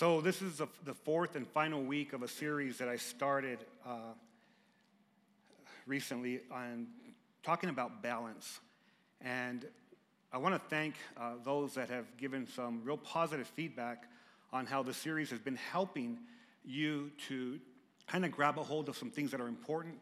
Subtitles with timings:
[0.00, 4.14] So, this is the, fourth and final week of a series that I started uh,
[5.86, 6.86] recently on
[7.42, 8.60] talking about balance.
[9.20, 9.66] And
[10.32, 14.04] I want to thank uh, those that have given some real positive feedback
[14.54, 16.16] on how the series has been helping
[16.64, 17.60] you to
[18.06, 19.96] kind of grab a hold of some things that are important.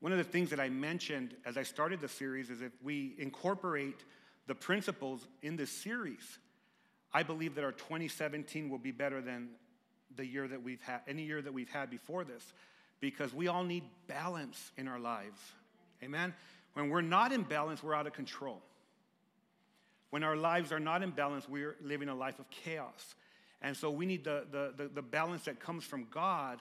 [0.00, 3.14] One of the things that I mentioned as I started the series is if we
[3.18, 4.04] incorporate
[4.46, 6.38] the principles in this series,
[7.14, 9.50] I believe that our 2017 will be better than
[10.16, 12.52] the year that we've had, any year that we've had before this,
[13.00, 15.38] because we all need balance in our lives.
[16.02, 16.34] Amen?
[16.74, 18.60] When we're not in balance, we're out of control.
[20.10, 23.14] When our lives are not in balance, we're living a life of chaos.
[23.62, 26.58] And so we need the, the, the, the balance that comes from God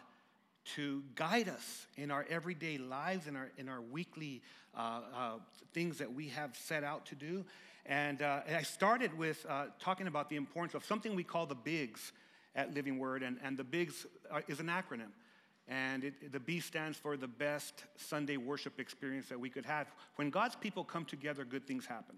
[0.75, 4.41] to guide us in our everyday lives, in our, in our weekly
[4.75, 5.31] uh, uh,
[5.73, 7.45] things that we have set out to do.
[7.85, 11.45] And, uh, and I started with uh, talking about the importance of something we call
[11.45, 12.11] the BIGS
[12.55, 13.23] at Living Word.
[13.23, 14.05] And, and the BIGS
[14.47, 15.11] is an acronym.
[15.67, 19.87] And it, the B stands for the best Sunday worship experience that we could have.
[20.15, 22.15] When God's people come together, good things happen.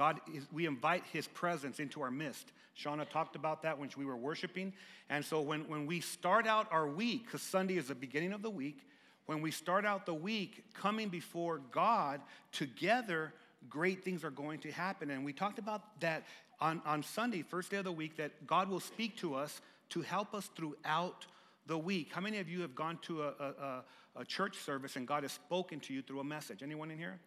[0.00, 2.52] God, is, we invite His presence into our midst.
[2.74, 4.72] Shauna talked about that when we were worshiping.
[5.10, 8.40] And so when, when we start out our week, because Sunday is the beginning of
[8.40, 8.78] the week,
[9.26, 13.34] when we start out the week coming before God together,
[13.68, 15.10] great things are going to happen.
[15.10, 16.22] And we talked about that
[16.62, 20.00] on, on Sunday, first day of the week, that God will speak to us to
[20.00, 21.26] help us throughout
[21.66, 22.08] the week.
[22.10, 23.84] How many of you have gone to a, a,
[24.16, 26.62] a church service and God has spoken to you through a message?
[26.62, 27.20] Anyone in here?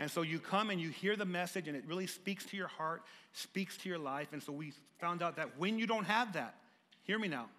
[0.00, 2.68] And so you come and you hear the message and it really speaks to your
[2.68, 3.02] heart,
[3.34, 4.28] speaks to your life.
[4.32, 6.54] And so we found out that when you don't have that,
[7.02, 7.50] hear me now,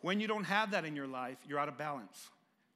[0.00, 2.30] when you don't have that in your life, you're out of balance,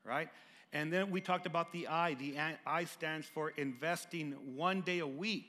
[0.05, 0.29] right?
[0.75, 2.13] And then we talked about the I.
[2.15, 2.35] The
[2.67, 5.49] I stands for investing one day a week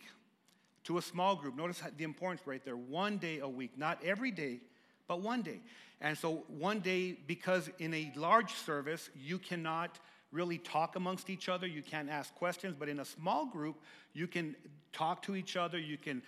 [0.86, 1.58] to a small group.
[1.58, 4.62] Notice the importance right there one day a week, not every day,
[5.06, 5.60] but one day.
[6.00, 10.00] And so, one day, because in a large service, you cannot
[10.34, 13.80] really talk amongst each other, you can't ask questions, but in a small group,
[14.14, 14.56] you can
[14.92, 16.22] talk to each other, you can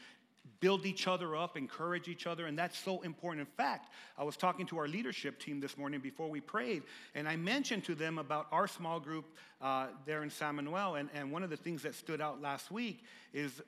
[0.59, 3.41] build each other up, encourage each other, and that's so important.
[3.41, 6.83] In fact, I was talking to our leadership team this morning before we prayed,
[7.13, 9.25] and I mentioned to them about our small group
[9.61, 12.71] uh, there in San Manuel, and, and one of the things that stood out last
[12.71, 13.61] week is,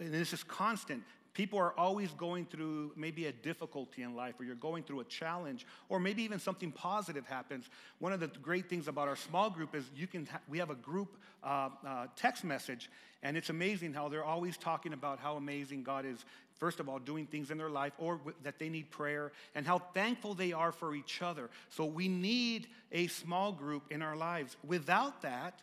[0.00, 1.02] and this is constant,
[1.34, 5.04] People are always going through maybe a difficulty in life, or you're going through a
[5.04, 7.70] challenge, or maybe even something positive happens.
[8.00, 10.68] One of the great things about our small group is you can ha- we have
[10.68, 12.90] a group uh, uh, text message,
[13.22, 16.22] and it's amazing how they're always talking about how amazing God is.
[16.58, 19.66] First of all, doing things in their life, or w- that they need prayer, and
[19.66, 21.48] how thankful they are for each other.
[21.70, 24.56] So we need a small group in our lives.
[24.62, 25.62] Without that,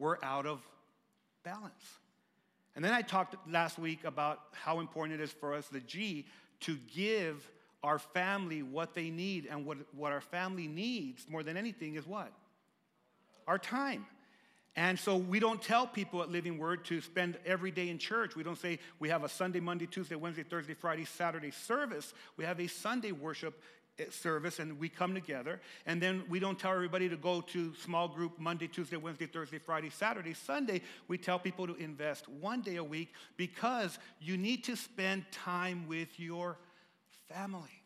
[0.00, 0.60] we're out of
[1.44, 2.00] balance.
[2.76, 6.26] And then I talked last week about how important it is for us, the G,
[6.60, 7.50] to give
[7.82, 9.46] our family what they need.
[9.50, 12.30] And what, what our family needs more than anything is what?
[13.48, 14.04] Our time.
[14.78, 18.36] And so we don't tell people at Living Word to spend every day in church.
[18.36, 22.12] We don't say we have a Sunday, Monday, Tuesday, Wednesday, Thursday, Friday, Saturday service.
[22.36, 23.58] We have a Sunday worship
[24.10, 28.08] service and we come together and then we don't tell everybody to go to small
[28.08, 32.76] group monday tuesday wednesday thursday friday saturday sunday we tell people to invest one day
[32.76, 36.58] a week because you need to spend time with your
[37.28, 37.82] family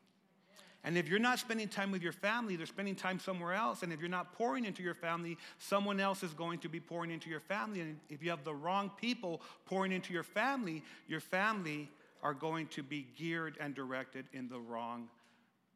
[0.83, 3.83] and if you're not spending time with your family, they're spending time somewhere else.
[3.83, 7.11] And if you're not pouring into your family, someone else is going to be pouring
[7.11, 7.83] into your family.
[7.83, 11.91] And if you have the wrong people pouring into your family, your family
[12.23, 15.09] are going to be geared and directed in the wrong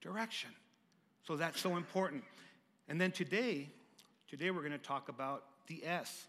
[0.04, 0.50] direction.
[1.26, 2.22] So that's so important.
[2.88, 3.70] And then today,
[4.28, 6.26] today we're going to talk about the S.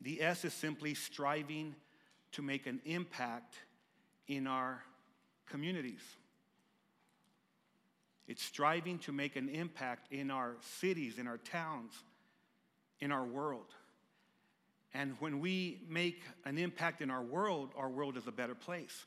[0.00, 1.76] The S is simply striving
[2.32, 3.54] to make an impact
[4.26, 4.82] in our
[5.48, 6.00] communities.
[8.26, 11.92] It's striving to make an impact in our cities, in our towns,
[12.98, 13.66] in our world.
[14.94, 19.06] And when we make an impact in our world, our world is a better place.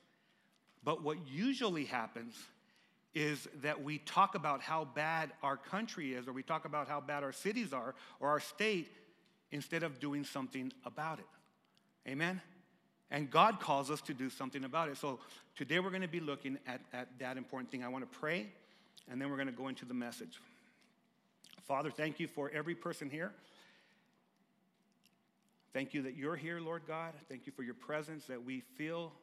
[0.84, 2.36] But what usually happens
[3.16, 7.00] is that we talk about how bad our country is, or we talk about how
[7.00, 8.92] bad our cities are, or our state,
[9.52, 11.26] instead of doing something about it.
[12.10, 12.42] Amen?
[13.10, 14.98] And God calls us to do something about it.
[14.98, 15.20] So
[15.56, 17.84] today we're going to be looking at, at that important thing.
[17.84, 18.48] I want to pray,
[19.10, 20.42] and then we're going to go into the message.
[21.64, 23.32] Father, thank you for every person here.
[25.74, 27.14] Thank you that you're here, Lord God.
[27.30, 29.14] Thank you for your presence that we feel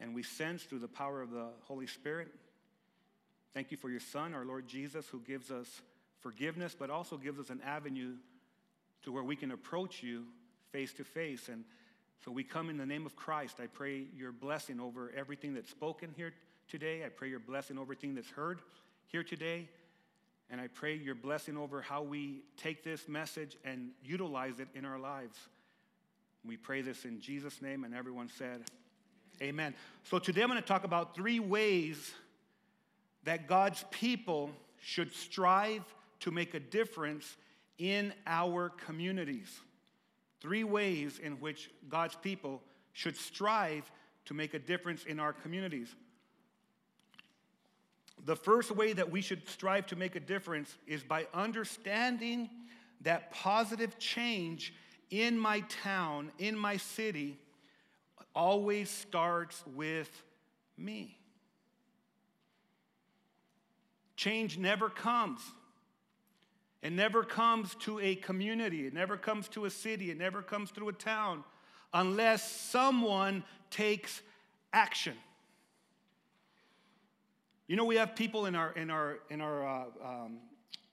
[0.00, 2.28] and we sense through the power of the Holy Spirit.
[3.54, 5.82] Thank you for your Son, our Lord Jesus, who gives us
[6.20, 8.14] forgiveness, but also gives us an avenue
[9.04, 10.24] to where we can approach you
[10.70, 11.48] face to face.
[11.48, 11.64] And
[12.24, 13.56] so we come in the name of Christ.
[13.60, 16.32] I pray your blessing over everything that's spoken here
[16.68, 17.04] today.
[17.04, 18.60] I pray your blessing over everything that's heard
[19.08, 19.68] here today.
[20.48, 24.84] And I pray your blessing over how we take this message and utilize it in
[24.84, 25.36] our lives.
[26.44, 28.62] We pray this in Jesus' name, and everyone said,
[29.40, 29.74] Amen.
[30.04, 32.12] So today I'm going to talk about three ways
[33.24, 35.82] that God's people should strive
[36.20, 37.36] to make a difference
[37.78, 39.60] in our communities.
[40.40, 43.90] Three ways in which God's people should strive
[44.26, 45.94] to make a difference in our communities.
[48.24, 52.50] The first way that we should strive to make a difference is by understanding
[53.00, 54.74] that positive change
[55.10, 57.38] in my town, in my city,
[58.34, 60.22] always starts with
[60.78, 61.18] me.
[64.22, 65.40] Change never comes.
[66.80, 70.70] It never comes to a community, it never comes to a city, it never comes
[70.70, 71.42] through a town
[71.92, 74.22] unless someone takes
[74.72, 75.14] action.
[77.66, 80.38] You know, we have people in our, in our, in our uh, um,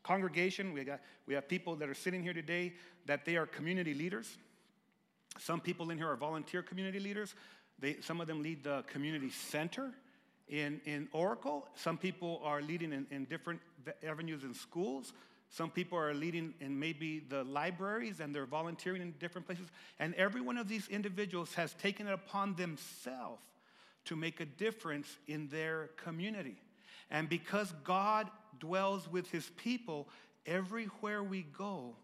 [0.01, 2.73] congregation, we, got, we have people that are sitting here today
[3.05, 4.39] that they are community leaders.
[5.37, 7.35] Some people in here are volunteer community leaders.
[7.77, 9.93] They, some of them lead the community center
[10.49, 11.67] in, in Oracle.
[11.75, 13.61] Some people are leading in, in different
[14.05, 15.13] avenues in schools.
[15.49, 19.67] Some people are leading in maybe the libraries and they're volunteering in different places.
[19.99, 23.43] And every one of these individuals has taken it upon themselves
[24.05, 26.57] to make a difference in their community.
[27.09, 28.29] And because God
[28.59, 30.07] dwells with his people,
[30.45, 31.95] everywhere we go,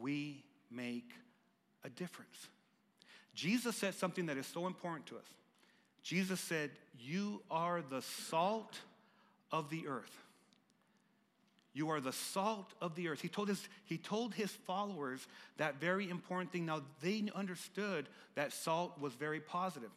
[0.00, 1.12] we make
[1.84, 2.48] a difference.
[3.34, 5.26] Jesus said something that is so important to us.
[6.02, 8.78] Jesus said, You are the salt
[9.50, 10.16] of the earth.
[11.74, 13.22] You are the salt of the earth.
[13.22, 15.26] He told, his, he told his followers
[15.56, 16.66] that very important thing.
[16.66, 19.90] Now, they understood that salt was very positive.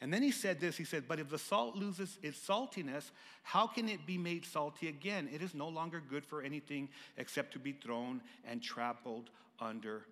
[0.00, 3.10] And then he said this he said, But if the salt loses its saltiness,
[3.42, 5.28] how can it be made salty again?
[5.32, 9.30] It is no longer good for anything except to be thrown and trampled
[9.60, 10.04] under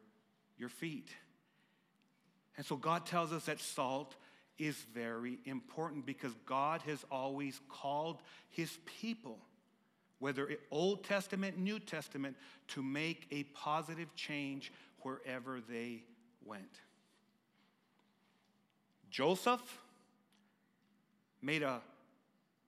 [0.57, 1.09] your feet.
[2.57, 4.15] And so God tells us that salt
[4.59, 8.19] is very important because God has always called
[8.51, 9.39] his people,
[10.19, 12.37] whether Old Testament, New Testament,
[12.69, 16.05] to make a positive change wherever they
[16.45, 16.81] went.
[19.11, 19.61] Joseph
[21.43, 21.81] made a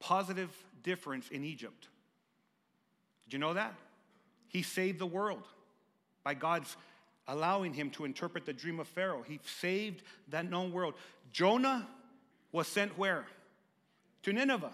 [0.00, 0.50] positive
[0.82, 1.88] difference in Egypt.
[3.26, 3.74] Did you know that?
[4.48, 5.42] He saved the world
[6.22, 6.76] by God's
[7.26, 9.24] allowing him to interpret the dream of Pharaoh.
[9.26, 10.94] He saved that known world.
[11.32, 11.86] Jonah
[12.52, 13.26] was sent where?
[14.24, 14.72] To Nineveh.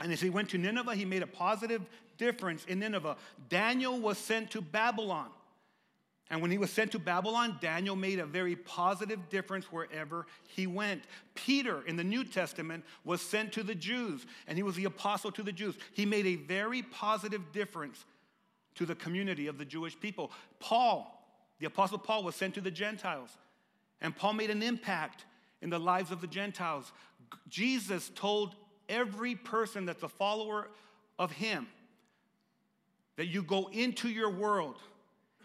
[0.00, 1.82] And as he went to Nineveh, he made a positive
[2.18, 3.16] difference in Nineveh.
[3.48, 5.28] Daniel was sent to Babylon.
[6.30, 10.66] And when he was sent to Babylon, Daniel made a very positive difference wherever he
[10.66, 11.02] went.
[11.34, 15.30] Peter in the New Testament was sent to the Jews, and he was the apostle
[15.32, 15.74] to the Jews.
[15.92, 18.06] He made a very positive difference
[18.76, 20.32] to the community of the Jewish people.
[20.58, 21.21] Paul,
[21.62, 23.30] the apostle Paul, was sent to the Gentiles,
[24.00, 25.26] and Paul made an impact
[25.60, 26.90] in the lives of the Gentiles.
[27.48, 28.56] Jesus told
[28.88, 30.66] every person that's a follower
[31.20, 31.68] of him
[33.14, 34.74] that you go into your world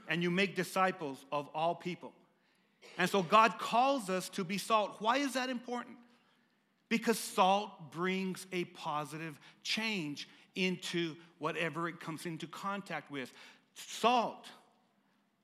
[0.08, 2.14] and you make disciples of all people.
[2.98, 4.96] And so God calls us to be salt.
[4.98, 5.98] Why is that important?
[6.90, 13.32] Because salt brings a positive change into whatever it comes into contact with.
[13.76, 14.48] Salt,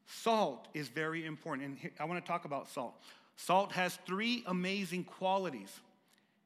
[0.06, 1.80] salt is very important.
[1.84, 2.96] And I want to talk about salt.
[3.36, 5.80] Salt has three amazing qualities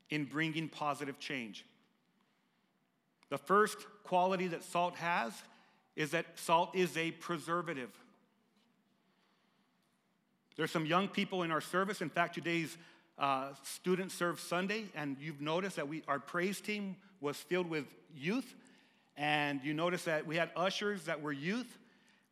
[0.09, 1.65] in bringing positive change.
[3.29, 5.33] The first quality that salt has
[5.95, 7.89] is that salt is a preservative.
[10.55, 12.01] There's some young people in our service.
[12.01, 12.77] In fact, today's
[13.19, 17.85] uh, student serve Sunday, and you've noticed that we, our praise team was filled with
[18.15, 18.55] youth.
[19.17, 21.77] And you notice that we had ushers that were youth.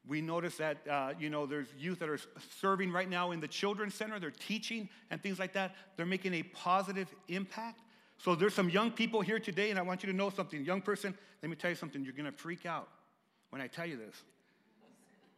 [0.07, 2.19] We notice that, uh, you know, there's youth that are
[2.59, 4.19] serving right now in the children's center.
[4.19, 5.75] They're teaching and things like that.
[5.97, 7.79] They're making a positive impact.
[8.17, 10.63] So there's some young people here today, and I want you to know something.
[10.63, 12.03] Young person, let me tell you something.
[12.03, 12.87] You're going to freak out
[13.49, 14.15] when I tell you this.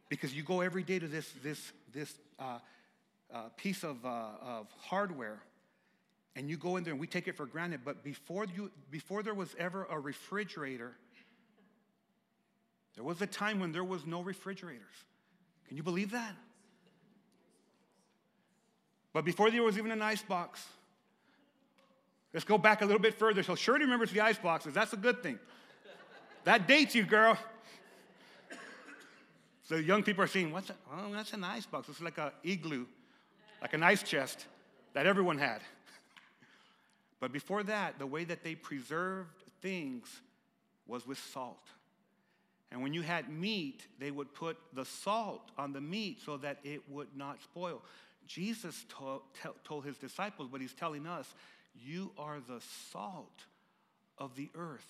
[0.08, 2.58] Because you go every day to this, this, this uh,
[3.32, 5.40] uh, piece of, uh, of hardware
[6.38, 9.24] and you go in there and we take it for granted, but before, you, before
[9.24, 10.92] there was ever a refrigerator,
[12.98, 14.82] There was a time when there was no refrigerators.
[15.68, 16.34] Can you believe that?
[19.12, 20.66] But before there was even an ice box,
[22.34, 23.44] let's go back a little bit further.
[23.44, 24.74] So Shirley remembers the ice boxes.
[24.74, 25.38] That's a good thing.
[26.42, 27.38] That dates you, girl.
[29.62, 30.78] So young people are saying, what's that?
[30.92, 31.88] Oh, that's an ice box.
[31.88, 32.84] It's like an igloo,
[33.62, 34.44] like an ice chest
[34.94, 35.60] that everyone had.
[37.20, 40.08] But before that, the way that they preserved things
[40.88, 41.62] was with salt.
[42.70, 46.58] And when you had meat, they would put the salt on the meat so that
[46.64, 47.82] it would not spoil.
[48.26, 49.22] Jesus told,
[49.64, 51.34] told his disciples, but he's telling us,
[51.74, 52.60] You are the
[52.92, 53.44] salt
[54.18, 54.86] of the earth.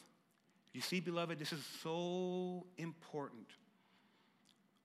[0.72, 3.46] You see, beloved, this is so important.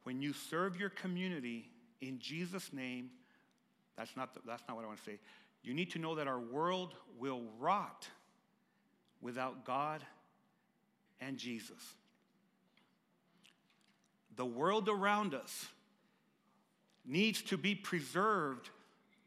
[0.03, 1.71] When you serve your community
[2.01, 3.09] in Jesus' name,
[3.97, 5.19] that's not, the, that's not what I want to say.
[5.63, 8.07] You need to know that our world will rot
[9.21, 10.01] without God
[11.21, 11.95] and Jesus.
[14.35, 15.67] The world around us
[17.05, 18.69] needs to be preserved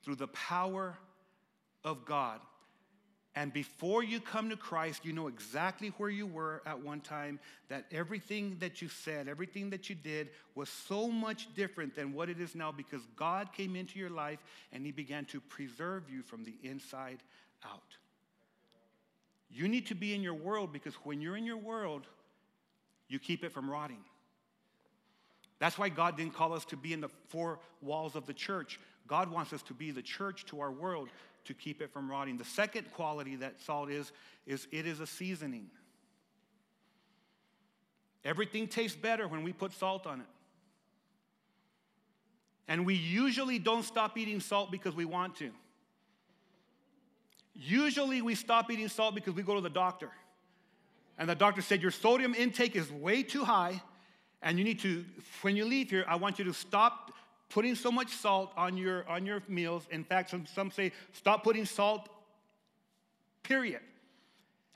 [0.03, 0.97] through the power
[1.85, 2.41] of God.
[3.35, 7.39] And before you come to Christ, you know exactly where you were at one time,
[7.69, 12.31] that everything that you said, everything that you did was so much different than what
[12.31, 14.39] it is now because God came into your life
[14.73, 17.19] and He began to preserve you from the inside
[17.63, 17.83] out.
[19.51, 22.07] You need to be in your world because when you're in your world,
[23.07, 24.03] you keep it from rotting.
[25.59, 28.79] That's why God didn't call us to be in the four walls of the church.
[29.07, 31.09] God wants us to be the church to our world
[31.45, 32.37] to keep it from rotting.
[32.37, 34.13] The second quality that salt is,
[34.47, 35.71] is it is a seasoning.
[38.25, 40.27] Everything tastes better when we put salt on it.
[42.69, 45.53] And we usually don't stop eating salt because we want to.
[47.55, 50.11] Usually we stop eating salt because we go to the doctor.
[51.17, 53.81] And the doctor said, Your sodium intake is way too high,
[54.43, 55.05] and you need to,
[55.43, 57.13] when you leave here, I want you to stop
[57.49, 59.87] putting so much salt on your, on your meals.
[59.91, 62.09] In fact, some, some say stop putting salt,
[63.43, 63.81] period.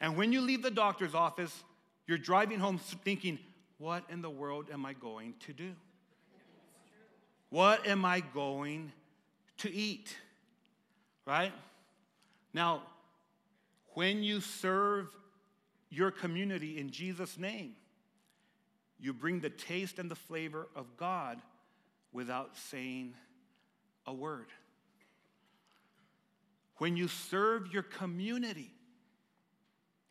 [0.01, 1.63] And when you leave the doctor's office,
[2.07, 3.39] you're driving home thinking,
[3.79, 5.73] what in the world am I going to do?
[7.51, 8.93] What am I going
[9.59, 10.15] to eat?
[11.27, 11.53] Right?
[12.55, 12.83] Now,
[13.95, 15.09] when you serve
[15.91, 17.75] your community in Jesus' name,
[19.01, 21.41] you bring the taste and the flavor of God
[22.13, 23.15] without saying
[24.07, 24.47] a word.
[26.79, 28.71] When you serve your community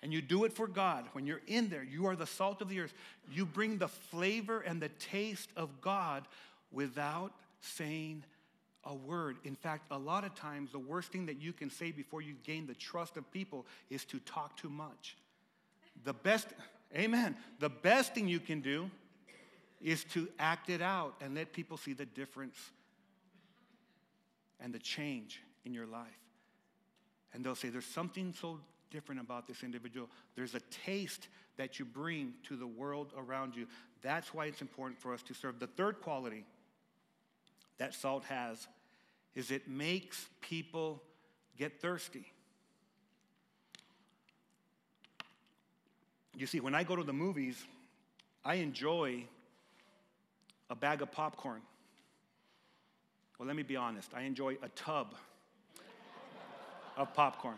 [0.01, 2.69] and you do it for God, when you're in there, you are the salt of
[2.69, 2.93] the earth.
[3.31, 6.27] You bring the flavor and the taste of God
[6.71, 8.23] without saying
[8.85, 9.37] a word.
[9.43, 12.35] In fact, a lot of times, the worst thing that you can say before you
[12.43, 15.17] gain the trust of people is to talk too much.
[16.05, 16.47] The best,
[16.95, 18.89] amen, the best thing you can do
[19.81, 22.57] is to act it out and let people see the difference
[24.59, 26.07] and the change in your life.
[27.33, 28.59] And they'll say, There's something so
[28.91, 30.09] different about this individual.
[30.35, 31.27] There's a taste
[31.57, 33.67] that you bring to the world around you.
[34.01, 35.59] That's why it's important for us to serve.
[35.59, 36.45] The third quality
[37.77, 38.67] that salt has
[39.35, 41.03] is it makes people
[41.57, 42.25] get thirsty.
[46.39, 47.61] You see, when I go to the movies,
[48.45, 49.25] I enjoy
[50.69, 51.61] a bag of popcorn.
[53.37, 55.15] Well, let me be honest, I enjoy a tub
[56.95, 57.57] of popcorn.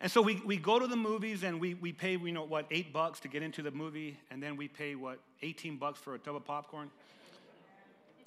[0.00, 2.66] And so we, we go to the movies and we, we pay, you know, what,
[2.72, 6.16] eight bucks to get into the movie, and then we pay, what, 18 bucks for
[6.16, 6.90] a tub of popcorn?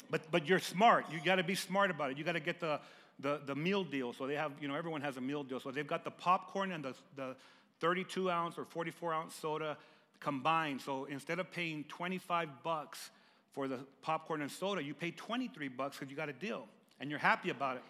[0.10, 1.08] But, but you're smart.
[1.12, 2.18] You got to be smart about it.
[2.18, 2.80] You got to get the,
[3.20, 4.14] the, the meal deal.
[4.14, 5.60] So they have, you know, everyone has a meal deal.
[5.60, 7.36] So they've got the popcorn and the, the
[7.80, 9.78] 32 ounce or 44 ounce soda
[10.20, 10.82] combined.
[10.82, 13.12] So instead of paying 25 bucks
[13.54, 16.68] for the popcorn and soda, you pay 23 bucks because you got a deal
[17.00, 17.84] and you're happy about it.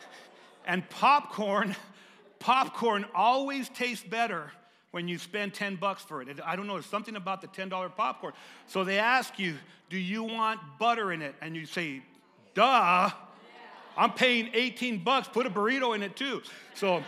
[0.66, 1.76] and popcorn,
[2.38, 4.50] popcorn always tastes better
[4.90, 6.28] when you spend 10 bucks for it.
[6.44, 8.32] I don't know, there's something about the $10 popcorn.
[8.68, 9.56] So they ask you,
[9.90, 11.34] do you want butter in it?
[11.40, 12.02] And you say,
[12.54, 13.10] duh.
[13.96, 16.42] I'm paying 18 bucks, put a burrito in it too.
[16.74, 17.02] So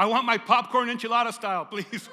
[0.00, 1.84] I want my popcorn enchilada style, please.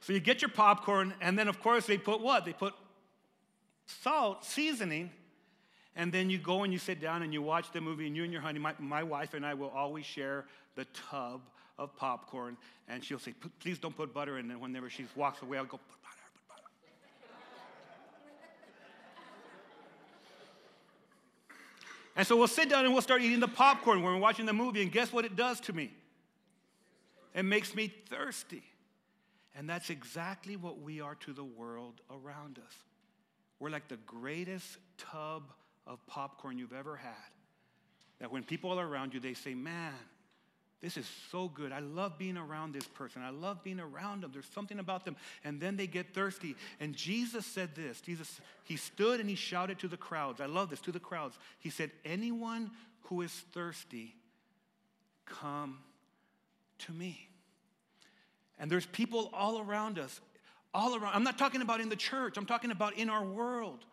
[0.00, 2.44] so you get your popcorn, and then of course they put what?
[2.44, 2.74] They put
[3.86, 5.10] salt, seasoning,
[5.94, 8.24] and then you go and you sit down and you watch the movie, and you
[8.24, 11.40] and your honey, my, my wife and I will always share the tub
[11.78, 14.60] of popcorn, and she'll say, please don't put butter in it.
[14.60, 16.16] Whenever she walks away, I'll go, put butter.
[22.16, 24.54] And so we'll sit down and we'll start eating the popcorn when we're watching the
[24.54, 25.92] movie, and guess what it does to me?
[27.34, 28.62] It makes me thirsty.
[29.54, 32.72] And that's exactly what we are to the world around us.
[33.58, 35.50] We're like the greatest tub
[35.86, 37.12] of popcorn you've ever had.
[38.18, 39.92] That when people are around you, they say, Man,
[40.82, 41.72] this is so good.
[41.72, 43.22] I love being around this person.
[43.22, 44.30] I love being around them.
[44.32, 45.16] There's something about them.
[45.42, 46.54] And then they get thirsty.
[46.80, 50.40] And Jesus said this Jesus, he stood and he shouted to the crowds.
[50.40, 51.38] I love this, to the crowds.
[51.58, 52.70] He said, Anyone
[53.04, 54.14] who is thirsty,
[55.24, 55.78] come
[56.80, 57.28] to me.
[58.58, 60.20] And there's people all around us,
[60.74, 61.14] all around.
[61.14, 63.84] I'm not talking about in the church, I'm talking about in our world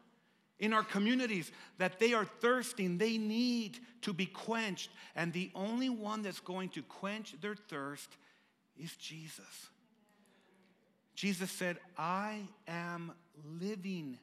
[0.64, 4.90] in our communities that they are thirsting, they need to be quenched.
[5.14, 8.08] And the only one that's going to quench their thirst
[8.82, 9.68] is Jesus.
[11.16, 13.12] Jesus said, I am
[13.60, 14.18] living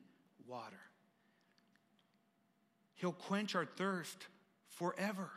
[0.49, 0.81] water.
[2.95, 4.27] He'll quench our thirst
[4.71, 5.29] forever.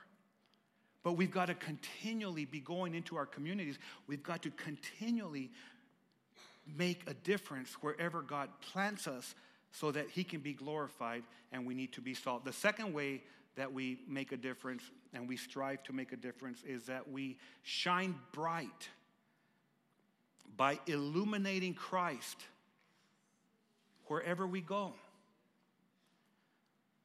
[1.03, 3.77] But we've got to continually be going into our communities.
[4.07, 5.51] We've got to continually
[6.77, 9.35] make a difference wherever God plants us
[9.73, 12.45] so that he can be glorified and we need to be salt.
[12.45, 13.21] The second way
[13.55, 17.37] that we make a difference and we strive to make a difference is that we
[17.63, 18.89] shine bright
[20.55, 22.37] by illuminating Christ
[24.05, 24.93] wherever we go.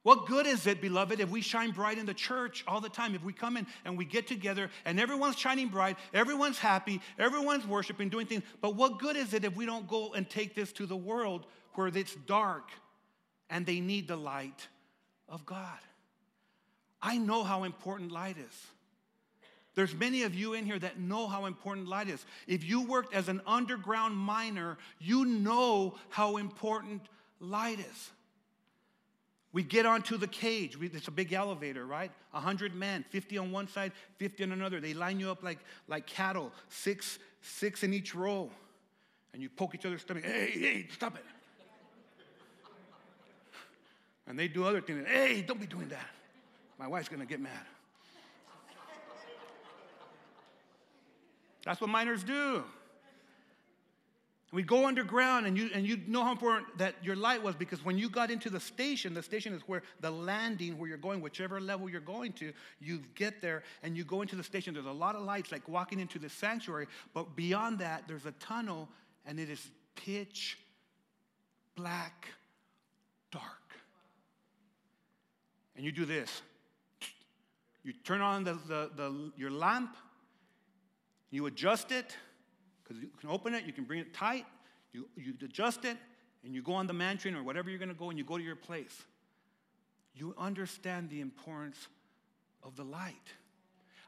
[0.03, 3.15] What good is it, beloved, if we shine bright in the church all the time?
[3.15, 7.67] If we come in and we get together and everyone's shining bright, everyone's happy, everyone's
[7.67, 10.71] worshiping, doing things, but what good is it if we don't go and take this
[10.73, 12.69] to the world where it's dark
[13.49, 14.67] and they need the light
[15.27, 15.79] of God.
[17.01, 18.67] I know how important light is.
[19.75, 22.25] There's many of you in here that know how important light is.
[22.47, 27.03] If you worked as an underground miner, you know how important
[27.39, 28.11] light is.
[29.51, 30.77] We get onto the cage.
[30.77, 32.11] We, it's a big elevator, right?
[32.31, 34.79] 100 men, 50 on one side, 50 on another.
[34.79, 38.51] They line you up like, like cattle, six, six in each row.
[39.33, 40.23] And you poke each other's stomach.
[40.23, 41.23] Hey, hey, stop it.
[44.29, 45.05] And they do other things.
[45.07, 46.07] Hey, don't be doing that.
[46.77, 47.51] My wife's going to get mad.
[51.65, 52.63] That's what miners do.
[54.51, 57.85] We go underground, and you, and you know how important that your light was because
[57.85, 61.21] when you got into the station, the station is where the landing, where you're going,
[61.21, 64.73] whichever level you're going to, you get there and you go into the station.
[64.73, 68.31] There's a lot of lights, like walking into the sanctuary, but beyond that, there's a
[68.33, 68.89] tunnel,
[69.27, 70.57] and it is pitch
[71.75, 72.27] black
[73.31, 73.68] dark
[75.79, 76.41] and you do this.
[77.85, 79.95] You turn on the, the, the, your lamp,
[81.31, 82.13] you adjust it,
[82.83, 84.45] because you can open it, you can bring it tight,
[84.91, 85.95] you, you adjust it,
[86.43, 88.37] and you go on the man or whatever you're going to go, and you go
[88.37, 89.05] to your place.
[90.13, 91.87] You understand the importance
[92.61, 93.15] of the light.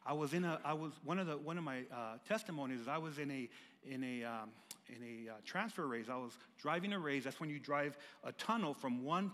[0.05, 2.97] I was in a, I was, one of the, one of my uh, testimonies I
[2.97, 3.49] was in a,
[3.89, 4.49] in a, um,
[4.89, 6.09] in a uh, transfer raise.
[6.09, 7.23] I was driving a raise.
[7.23, 9.31] That's when you drive a tunnel from one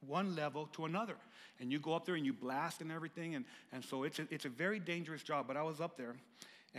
[0.00, 1.16] one level to another.
[1.60, 3.34] And you go up there and you blast and everything.
[3.34, 5.46] And, and so it's a, it's a very dangerous job.
[5.46, 6.16] But I was up there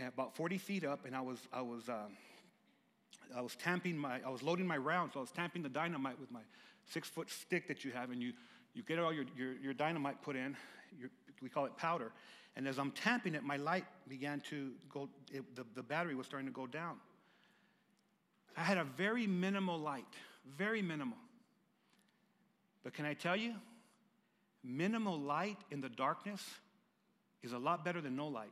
[0.06, 2.06] about 40 feet up and I was, I was, uh,
[3.36, 5.14] I was tamping my, I was loading my rounds.
[5.14, 6.40] So I was tamping the dynamite with my
[6.90, 8.10] six foot stick that you have.
[8.10, 8.32] And you,
[8.74, 10.56] you get all your, your, your dynamite put in.
[10.98, 11.10] Your,
[11.42, 12.12] we call it powder.
[12.56, 16.26] And as I'm tamping it, my light began to go, it, the, the battery was
[16.26, 16.96] starting to go down.
[18.56, 20.04] I had a very minimal light,
[20.56, 21.18] very minimal.
[22.82, 23.54] But can I tell you,
[24.62, 26.42] minimal light in the darkness
[27.42, 28.50] is a lot better than no light.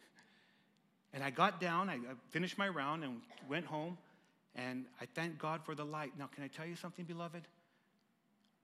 [1.12, 1.98] and I got down, I,
[2.30, 3.98] finished my round and went home,
[4.54, 6.12] and I thank God for the light.
[6.18, 7.42] Now, can I tell you something, beloved?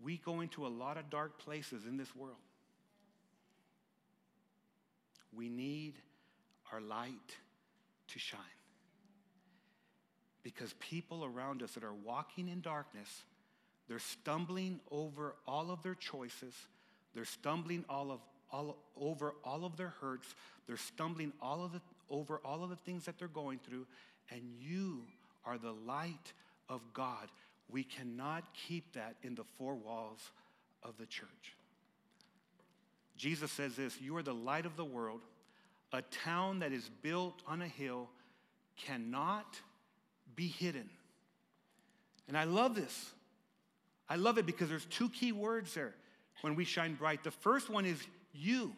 [0.03, 2.37] We go into a lot of dark places in this world.
[5.33, 5.95] We need
[6.73, 7.37] our light
[8.09, 8.41] to shine.
[10.43, 13.25] Because people around us that are walking in darkness
[13.88, 16.55] they're stumbling over all of their choices.
[17.14, 18.20] They're stumbling all of,
[18.51, 20.35] all, over all of their hurts.
[20.66, 23.87] They're stumbling all of the, over all of the things that they're going through.
[24.31, 25.03] And you
[25.44, 26.33] are the light
[26.68, 27.29] of God.
[27.68, 30.31] We cannot keep that in the four walls
[30.83, 31.57] of the church.
[33.16, 35.20] Jesus says this You are the light of the world.
[35.92, 38.09] A town that is built on a hill
[38.77, 39.61] cannot
[40.35, 40.88] be hidden.
[42.27, 43.12] And I love this
[44.09, 45.95] I love it because there's two key words there
[46.43, 47.25] when we shine bright.
[47.25, 47.99] The first one is
[48.33, 48.73] you.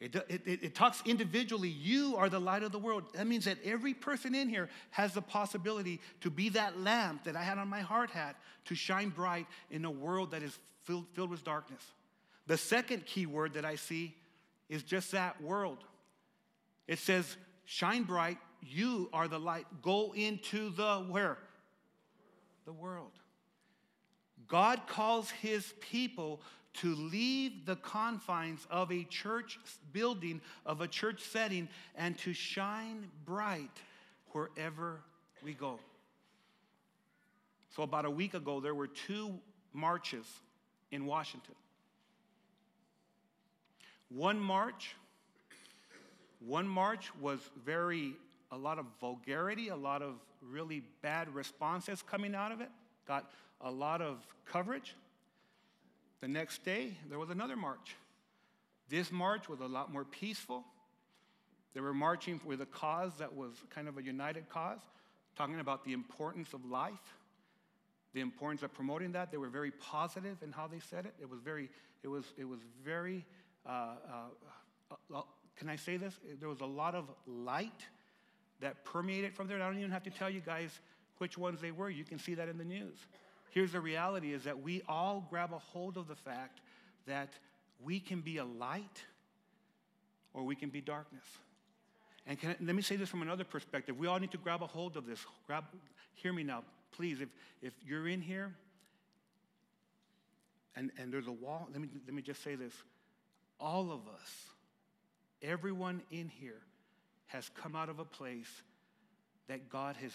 [0.00, 1.68] It, it, it, talks individually.
[1.68, 3.04] You are the light of the world.
[3.14, 7.36] That means that every person in here has the possibility to be that lamp that
[7.36, 11.06] I had on my hard hat to shine bright in a world that is filled,
[11.12, 11.82] filled with darkness.
[12.48, 14.16] The second key word that I see
[14.68, 15.78] is just that world.
[16.88, 18.38] It says, shine bright.
[18.60, 19.66] You are the light.
[19.82, 21.38] Go into the where?
[22.64, 23.12] The world.
[24.52, 26.42] God calls his people
[26.74, 29.58] to leave the confines of a church
[29.94, 33.70] building, of a church setting, and to shine bright
[34.32, 35.00] wherever
[35.42, 35.80] we go.
[37.74, 39.38] So, about a week ago, there were two
[39.72, 40.26] marches
[40.90, 41.54] in Washington.
[44.10, 44.96] One march,
[46.46, 48.12] one march was very,
[48.50, 52.68] a lot of vulgarity, a lot of really bad responses coming out of it,
[53.08, 53.30] got
[53.62, 54.94] a lot of coverage.
[56.20, 57.96] The next day, there was another march.
[58.88, 60.64] This march was a lot more peaceful.
[61.74, 64.80] They were marching with a cause that was kind of a united cause,
[65.36, 67.16] talking about the importance of life,
[68.12, 69.30] the importance of promoting that.
[69.30, 71.14] They were very positive in how they said it.
[71.20, 71.70] It was very,
[72.02, 73.24] it was, it was very,
[73.66, 75.22] uh, uh, uh, uh
[75.56, 76.14] can I say this?
[76.40, 77.86] There was a lot of light
[78.60, 79.60] that permeated from there.
[79.62, 80.70] I don't even have to tell you guys
[81.18, 81.90] which ones they were.
[81.90, 82.96] You can see that in the news.
[83.52, 86.60] Here's the reality is that we all grab a hold of the fact
[87.06, 87.28] that
[87.84, 89.04] we can be a light
[90.32, 91.24] or we can be darkness.
[92.26, 93.98] And I, let me say this from another perspective.
[93.98, 95.26] We all need to grab a hold of this.
[95.46, 95.64] Grab,
[96.14, 97.20] hear me now, please.
[97.20, 97.28] If,
[97.60, 98.54] if you're in here
[100.74, 102.72] and, and there's a wall, let me, let me just say this.
[103.60, 104.46] All of us,
[105.42, 106.62] everyone in here,
[107.26, 108.62] has come out of a place
[109.48, 110.12] that God has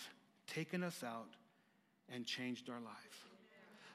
[0.47, 1.35] taken us out
[2.11, 3.26] and changed our lives.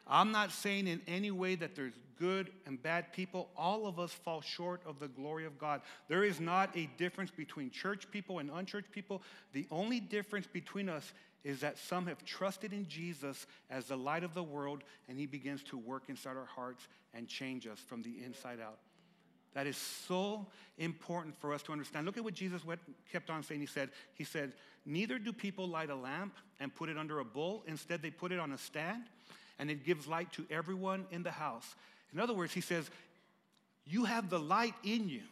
[0.06, 3.48] I'm not saying in any way that there's good and bad people.
[3.56, 5.80] All of us fall short of the glory of God.
[6.08, 9.22] There is not a difference between church people and unchurched people.
[9.52, 11.12] The only difference between us
[11.44, 15.26] is that some have trusted in Jesus as the light of the world, and He
[15.26, 18.78] begins to work inside our hearts and change us from the inside out.
[19.54, 20.46] That is so
[20.78, 22.06] important for us to understand.
[22.06, 22.62] Look at what Jesus
[23.10, 23.60] kept on saying.
[23.60, 24.52] He said, He said,
[24.86, 27.64] Neither do people light a lamp and put it under a bowl.
[27.66, 29.02] Instead, they put it on a stand
[29.62, 31.76] and it gives light to everyone in the house.
[32.12, 32.90] In other words, he says,
[33.86, 35.22] You have the light in you,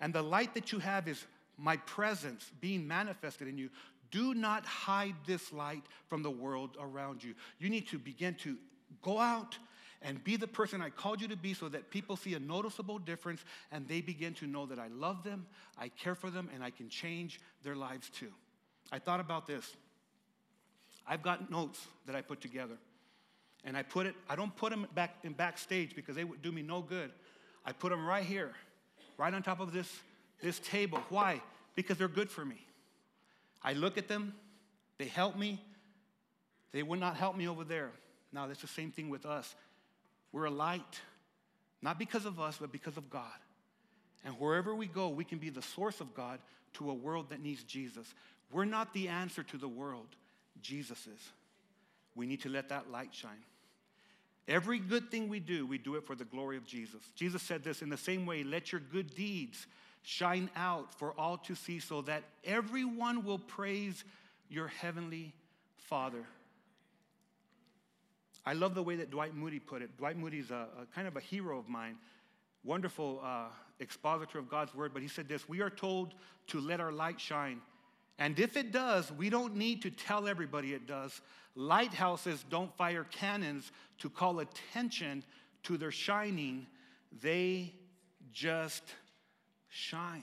[0.00, 1.24] and the light that you have is
[1.56, 3.70] my presence being manifested in you.
[4.10, 7.34] Do not hide this light from the world around you.
[7.60, 8.56] You need to begin to
[9.02, 9.56] go out
[10.02, 12.98] and be the person I called you to be so that people see a noticeable
[12.98, 15.46] difference and they begin to know that I love them,
[15.78, 18.32] I care for them, and I can change their lives too.
[18.90, 19.76] I thought about this.
[21.06, 22.78] I've got notes that I put together.
[23.64, 26.50] And I put it, I don't put them back in backstage because they would do
[26.50, 27.10] me no good.
[27.64, 28.52] I put them right here,
[29.18, 29.88] right on top of this,
[30.42, 31.00] this table.
[31.08, 31.40] Why?
[31.76, 32.66] Because they're good for me.
[33.62, 34.34] I look at them,
[34.98, 35.60] they help me.
[36.72, 37.90] They would not help me over there.
[38.32, 39.54] Now, that's the same thing with us.
[40.32, 41.00] We're a light,
[41.82, 43.26] not because of us, but because of God.
[44.24, 46.38] And wherever we go, we can be the source of God
[46.74, 48.14] to a world that needs Jesus.
[48.50, 50.08] We're not the answer to the world,
[50.62, 51.32] Jesus is.
[52.14, 53.44] We need to let that light shine.
[54.48, 57.00] Every good thing we do, we do it for the glory of Jesus.
[57.14, 59.66] Jesus said this in the same way let your good deeds
[60.02, 64.04] shine out for all to see, so that everyone will praise
[64.48, 65.32] your heavenly
[65.76, 66.24] Father.
[68.44, 69.96] I love the way that Dwight Moody put it.
[69.96, 71.96] Dwight Moody's a, a kind of a hero of mine,
[72.64, 73.46] wonderful uh,
[73.78, 76.14] expositor of God's word, but he said this We are told
[76.48, 77.60] to let our light shine.
[78.22, 81.20] And if it does, we don't need to tell everybody it does.
[81.56, 85.24] Lighthouses don't fire cannons to call attention
[85.64, 86.68] to their shining,
[87.20, 87.74] they
[88.32, 88.84] just
[89.68, 90.22] shine.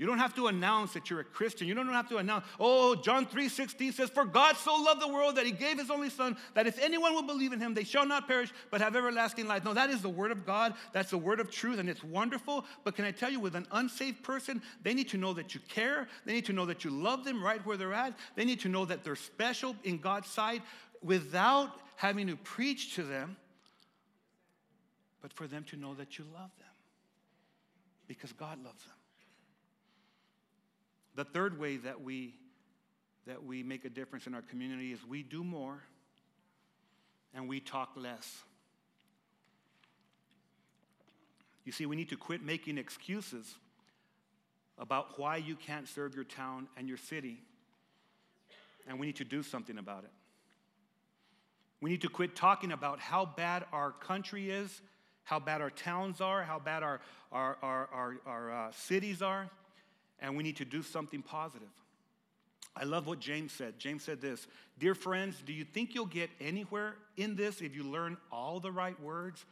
[0.00, 1.68] You don't have to announce that you're a Christian.
[1.68, 5.36] You don't have to announce, oh, John 3:16 says, For God so loved the world
[5.36, 8.06] that he gave his only son, that if anyone will believe in him, they shall
[8.06, 9.62] not perish, but have everlasting life.
[9.62, 10.72] No, that is the word of God.
[10.94, 12.64] That's the word of truth, and it's wonderful.
[12.82, 15.60] But can I tell you, with an unsaved person, they need to know that you
[15.68, 16.08] care.
[16.24, 18.18] They need to know that you love them right where they're at.
[18.36, 20.62] They need to know that they're special in God's sight
[21.02, 23.36] without having to preach to them,
[25.20, 26.72] but for them to know that you love them
[28.08, 28.94] because God loves them.
[31.14, 32.34] The third way that we,
[33.26, 35.82] that we make a difference in our community is we do more
[37.34, 38.42] and we talk less.
[41.64, 43.54] You see, we need to quit making excuses
[44.78, 47.38] about why you can't serve your town and your city,
[48.88, 50.10] and we need to do something about it.
[51.80, 54.80] We need to quit talking about how bad our country is,
[55.24, 59.50] how bad our towns are, how bad our, our, our, our, our uh, cities are,
[60.20, 61.68] and we need to do something positive.
[62.76, 63.78] I love what James said.
[63.78, 64.46] James said this
[64.78, 68.72] Dear friends, do you think you'll get anywhere in this if you learn all the
[68.72, 69.44] right words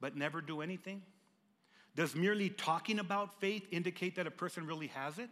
[0.00, 1.02] but never do anything?
[1.94, 5.30] Does merely talking about faith indicate that a person really has it?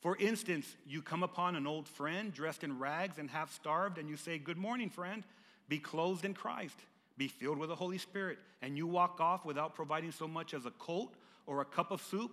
[0.00, 4.08] For instance, you come upon an old friend dressed in rags and half starved, and
[4.08, 5.22] you say, Good morning, friend.
[5.68, 6.76] Be clothed in Christ,
[7.16, 10.66] be filled with the Holy Spirit, and you walk off without providing so much as
[10.66, 11.14] a coat
[11.46, 12.32] or a cup of soup.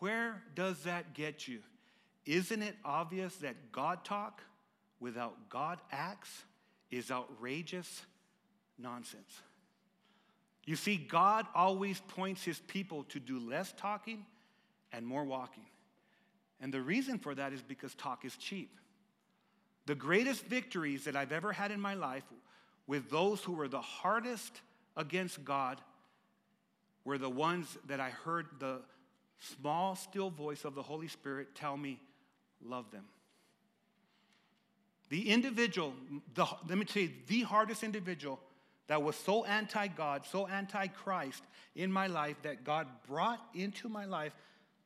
[0.00, 1.60] Where does that get you?
[2.26, 4.42] Isn't it obvious that God talk
[4.98, 6.44] without God acts
[6.90, 8.02] is outrageous
[8.78, 9.40] nonsense?
[10.64, 14.24] You see, God always points his people to do less talking
[14.92, 15.64] and more walking.
[16.60, 18.78] And the reason for that is because talk is cheap.
[19.86, 22.24] The greatest victories that I've ever had in my life
[22.86, 24.60] with those who were the hardest
[24.96, 25.80] against God
[27.04, 28.82] were the ones that I heard the
[29.40, 32.00] small, still voice of the Holy Spirit tell me,
[32.62, 33.04] love them.
[35.08, 35.92] The individual,
[36.34, 38.38] the, let me tell you, the hardest individual
[38.86, 41.42] that was so anti God, so anti Christ
[41.74, 44.32] in my life that God brought into my life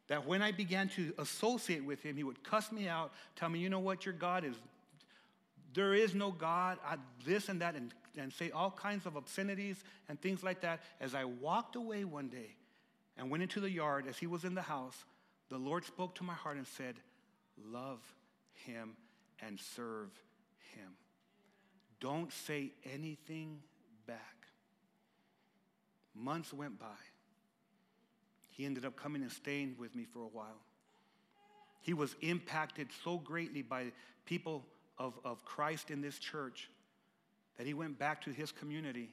[0.09, 3.59] that when I began to associate with him, he would cuss me out, tell me,
[3.59, 4.55] you know what, your God is,
[5.73, 9.83] there is no God, I, this and that, and, and say all kinds of obscenities
[10.09, 10.81] and things like that.
[11.01, 12.55] As I walked away one day
[13.17, 15.05] and went into the yard as he was in the house,
[15.49, 16.97] the Lord spoke to my heart and said,
[17.65, 18.01] Love
[18.53, 18.97] him
[19.41, 20.11] and serve
[20.75, 20.91] him.
[22.01, 23.61] Don't say anything
[24.07, 24.47] back.
[26.15, 26.87] Months went by.
[28.51, 30.61] He ended up coming and staying with me for a while.
[31.81, 33.93] He was impacted so greatly by
[34.25, 34.65] people
[34.99, 36.71] of, of Christ in this church
[37.59, 39.11] that he went back to his community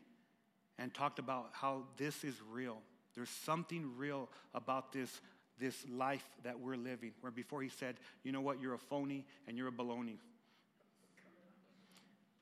[0.77, 2.77] and talked about how this is real.
[3.15, 5.21] There's something real about this,
[5.59, 7.11] this life that we're living.
[7.21, 10.17] Where before he said, you know what, you're a phony and you're a baloney.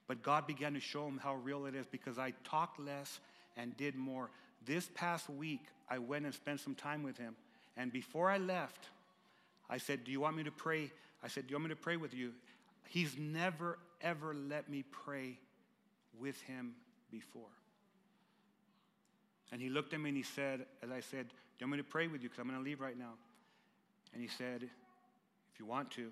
[0.08, 3.20] But God began to show him how real it is because I talked less
[3.56, 4.32] and did more.
[4.66, 7.36] This past week, I went and spent some time with him.
[7.78, 8.88] And before I left,
[9.70, 10.92] I said, Do you want me to pray?
[11.24, 12.32] I said, Do you want me to pray with you?
[12.88, 15.38] He's never, ever let me pray
[16.20, 16.74] with him
[17.12, 17.59] before.
[19.52, 21.78] And he looked at me and he said, as I said, Do you want me
[21.78, 22.30] to pray with you?
[22.30, 23.14] Because I'm going to leave right now.
[24.14, 26.12] And he said, If you want to.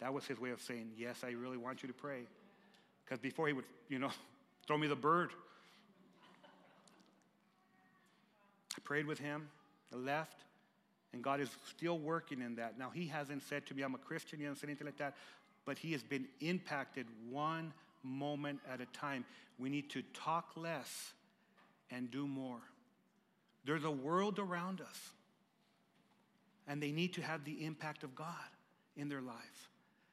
[0.00, 2.22] That was his way of saying, Yes, I really want you to pray.
[3.04, 4.10] Because before he would, you know,
[4.66, 5.30] throw me the bird.
[8.76, 9.48] I prayed with him,
[9.92, 10.42] I left,
[11.12, 12.76] and God is still working in that.
[12.78, 15.14] Now, he hasn't said to me, I'm a Christian, he hasn't said anything like that,
[15.64, 19.24] but he has been impacted one moment at a time.
[19.58, 21.12] We need to talk less
[21.90, 22.60] and do more.
[23.64, 25.10] There's a world around us,
[26.66, 28.26] and they need to have the impact of God
[28.96, 29.70] in their life.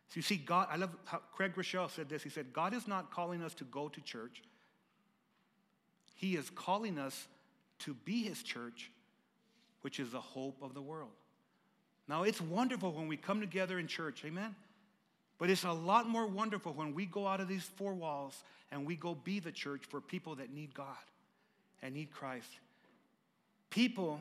[0.10, 2.24] So you see, God, I love how Craig Groeschel said this.
[2.24, 4.42] He said, God is not calling us to go to church.
[6.16, 7.28] He is calling us
[7.80, 8.92] to be his church,
[9.82, 11.12] which is the hope of the world.
[12.08, 14.56] Now, it's wonderful when we come together in church, amen?
[15.38, 18.86] But it's a lot more wonderful when we go out of these four walls and
[18.86, 20.98] we go be the church for people that need God
[21.82, 22.50] and need Christ.
[23.70, 24.20] People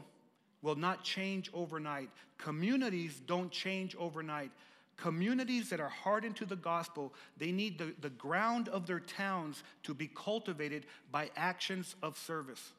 [0.63, 2.11] will not change overnight.
[2.39, 4.51] Communities don't change overnight.
[4.97, 9.63] Communities that are hardened to the gospel, they need the, the ground of their towns
[9.83, 12.73] to be cultivated by actions of service.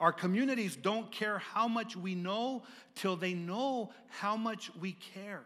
[0.00, 2.62] Our communities don't care how much we know
[2.94, 5.42] till they know how much we care.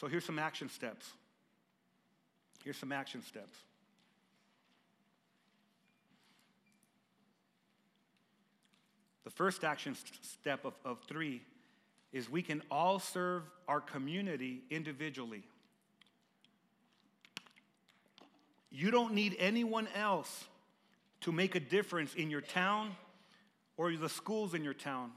[0.00, 1.12] So here's some action steps.
[2.68, 3.56] Here's some action steps.
[9.24, 11.40] The first action step of, of three
[12.12, 15.44] is we can all serve our community individually.
[18.70, 20.44] You don't need anyone else
[21.22, 22.94] to make a difference in your town
[23.78, 25.12] or the schools in your town.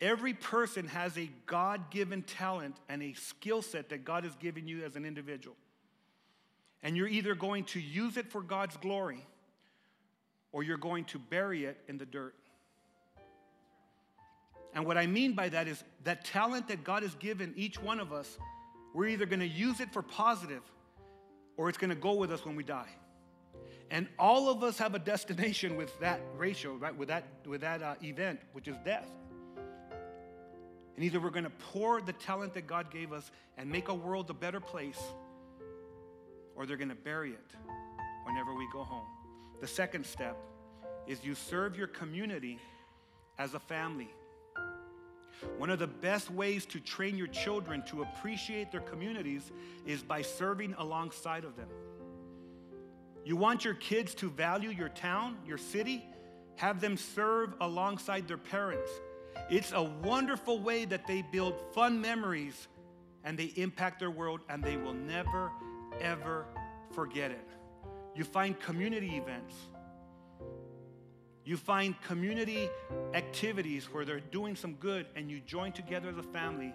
[0.00, 4.66] Every person has a God given talent and a skill set that God has given
[4.66, 5.54] you as an individual.
[6.82, 9.26] And you're either going to use it for God's glory
[10.52, 12.34] or you're going to bury it in the dirt.
[14.72, 17.98] And what I mean by that is that talent that God has given each one
[17.98, 18.38] of us,
[18.94, 20.62] we're either going to use it for positive
[21.56, 22.90] or it's going to go with us when we die.
[23.90, 26.96] And all of us have a destination with that ratio, right?
[26.96, 29.08] With that, with that uh, event, which is death.
[30.96, 33.94] And either we're going to pour the talent that God gave us and make a
[33.94, 35.00] world a better place,
[36.56, 37.50] or they're going to bury it
[38.24, 39.06] whenever we go home.
[39.60, 40.36] The second step
[41.06, 42.58] is you serve your community
[43.38, 44.08] as a family.
[45.58, 49.52] One of the best ways to train your children to appreciate their communities
[49.86, 51.68] is by serving alongside of them.
[53.24, 56.04] You want your kids to value your town, your city,
[56.56, 58.90] have them serve alongside their parents.
[59.50, 62.68] It's a wonderful way that they build fun memories
[63.24, 65.50] and they impact their world and they will never,
[66.00, 66.46] ever
[66.94, 67.48] forget it.
[68.14, 69.54] You find community events
[71.46, 72.68] you find community
[73.14, 76.74] activities where they're doing some good and you join together as a family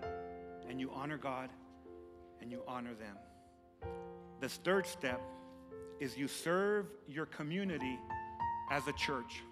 [0.70, 1.50] and you honor God
[2.40, 3.18] and you honor them.
[4.40, 5.22] The third step
[6.00, 8.00] is you serve your community
[8.72, 9.44] as a church.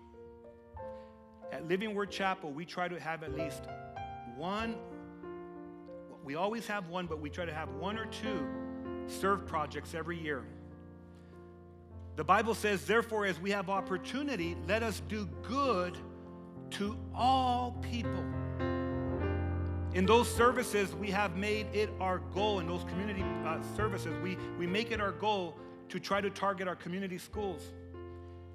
[1.51, 3.63] At Living Word Chapel, we try to have at least
[4.37, 4.77] one,
[6.23, 8.47] we always have one, but we try to have one or two
[9.09, 10.43] serve projects every year.
[12.15, 15.97] The Bible says, therefore, as we have opportunity, let us do good
[16.71, 18.23] to all people.
[19.93, 24.37] In those services, we have made it our goal, in those community uh, services, we,
[24.57, 25.55] we make it our goal
[25.89, 27.63] to try to target our community schools.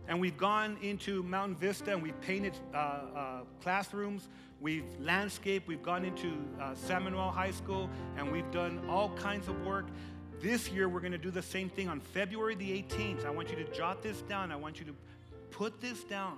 [0.06, 4.28] And we've gone into Mountain Vista and we've painted uh, uh, classrooms,
[4.60, 9.48] we've landscaped, we've gone into uh, San Manuel High School, and we've done all kinds
[9.48, 9.86] of work.
[10.44, 13.24] This year, we're going to do the same thing on February the 18th.
[13.24, 14.52] I want you to jot this down.
[14.52, 14.94] I want you to
[15.50, 16.36] put this down.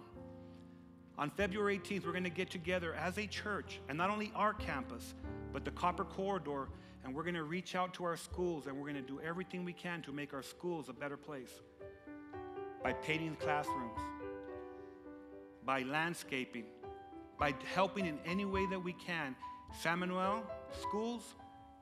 [1.19, 4.55] On February 18th, we're going to get together as a church, and not only our
[4.55, 5.14] campus,
[5.53, 6.69] but the Copper Corridor,
[7.05, 9.64] and we're going to reach out to our schools, and we're going to do everything
[9.64, 11.51] we can to make our schools a better place
[12.85, 13.99] by painting classrooms,
[15.64, 16.66] by landscaping,
[17.40, 19.35] by helping in any way that we can.
[19.81, 20.45] San Manuel
[20.81, 21.35] schools,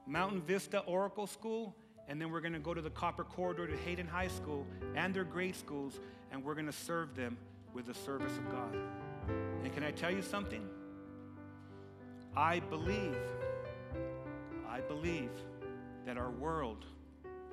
[0.07, 1.77] Mountain Vista Oracle School,
[2.09, 5.15] and then we're going to go to the Copper Corridor to Hayden High School and
[5.15, 5.99] their grade schools,
[6.31, 7.37] and we're going to serve them
[7.73, 8.77] with the service of God.
[9.63, 10.69] And can I tell you something?
[12.37, 13.17] I believe,
[14.69, 15.31] I believe
[16.05, 16.85] that our world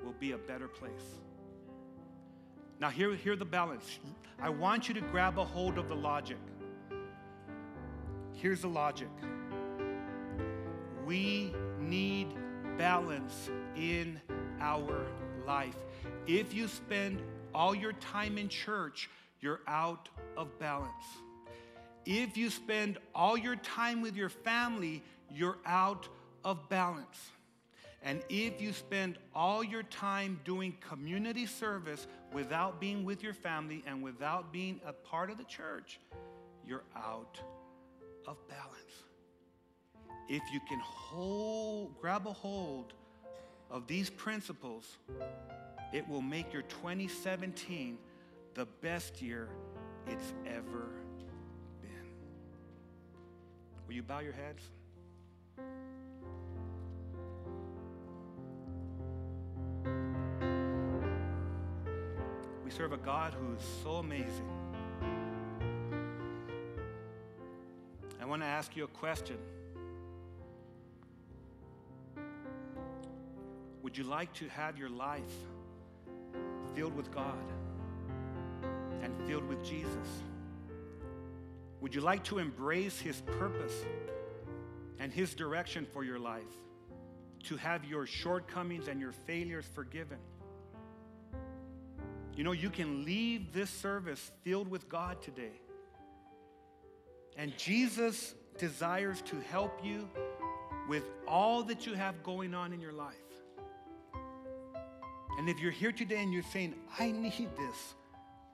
[0.04, 1.20] will be a better place.
[2.80, 4.00] Now, here, here the balance.
[4.42, 6.40] I want you to grab a hold of the logic.
[8.34, 9.10] Here's the logic
[11.06, 12.28] we need
[12.78, 14.20] balance in
[14.62, 15.06] our
[15.45, 15.76] life.
[16.28, 17.21] If you spend
[17.54, 19.10] all your time in church,
[19.41, 21.06] you're out of balance.
[22.06, 26.08] If you spend all your time with your family, you're out
[26.45, 27.19] of balance.
[28.04, 33.84] And if you spend all your time doing community service without being with your family
[33.86, 36.00] and without being a part of the church,
[36.65, 37.39] you're out
[38.28, 39.04] of balance.
[40.28, 42.93] If you can hold, grab a hold
[43.72, 44.98] of these principles,
[45.94, 47.98] it will make your 2017
[48.54, 49.48] the best year
[50.08, 50.90] it's ever
[51.82, 52.08] been.
[53.88, 54.62] Will you bow your heads?
[62.66, 64.50] We serve a God who is so amazing.
[68.22, 69.38] I want to ask you a question.
[73.92, 75.34] Would you like to have your life
[76.74, 77.36] filled with God
[79.02, 80.08] and filled with Jesus?
[81.82, 83.74] Would you like to embrace His purpose
[84.98, 86.54] and His direction for your life?
[87.50, 90.20] To have your shortcomings and your failures forgiven?
[92.38, 95.60] You know, you can leave this service filled with God today.
[97.36, 100.08] And Jesus desires to help you
[100.88, 103.18] with all that you have going on in your life.
[105.42, 107.96] And if you're here today and you're saying, I need this,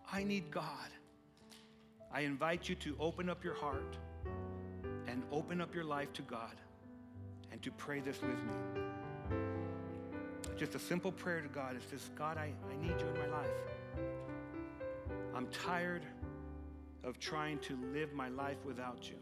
[0.10, 0.88] I need God,
[2.13, 3.97] I invite you to open up your heart
[5.06, 6.56] and open up your life to God
[7.52, 8.54] and to pray this with me.
[10.56, 11.76] Just a simple prayer to God.
[11.76, 13.52] It's just, God, I, I need you in my life.
[15.36, 16.06] I'm tired
[17.04, 19.17] of trying to live my life without you.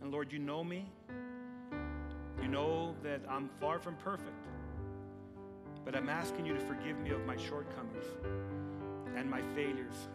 [0.00, 0.84] And Lord, you know me.
[2.42, 4.34] You know that I'm far from perfect.
[5.84, 8.04] But I'm asking you to forgive me of my shortcomings
[9.16, 10.08] and my failures.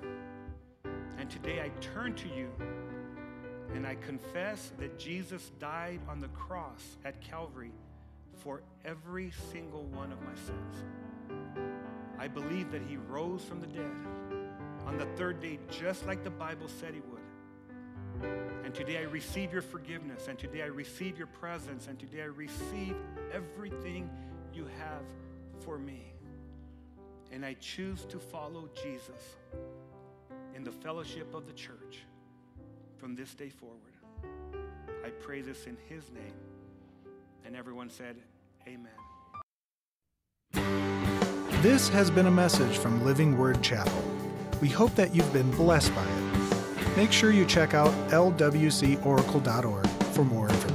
[1.18, 2.50] And today I turn to you
[3.74, 7.74] and I confess that Jesus died on the cross at Calvary
[8.38, 10.84] for every single one of my sins.
[12.18, 13.92] I believe that he rose from the dead
[14.86, 17.18] on the third day, just like the Bible said he would.
[18.64, 22.26] And today I receive your forgiveness, and today I receive your presence, and today I
[22.26, 22.96] receive
[23.34, 24.10] everything
[24.54, 25.02] you have
[25.64, 26.14] for me.
[27.32, 29.36] and I choose to follow Jesus
[30.56, 32.06] in the fellowship of the church
[32.98, 33.94] from this day forward.
[35.06, 36.34] I pray this in his name.
[37.46, 38.16] And everyone said,
[38.68, 38.92] Amen.
[41.62, 44.04] This has been a message from Living Word Chapel.
[44.62, 46.98] We hope that you've been blessed by it.
[46.98, 50.67] Make sure you check out lwcoracle.org for more information.